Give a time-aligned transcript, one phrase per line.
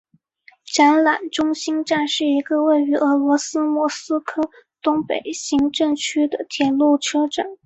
[0.65, 4.41] 展览中心站是一个位于俄罗斯莫斯科
[4.81, 7.45] 东北行政区的铁路车站。